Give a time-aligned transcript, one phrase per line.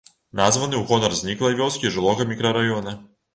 [0.37, 2.97] Названы ў гонар зніклай вёскі і жылога мікрараёна.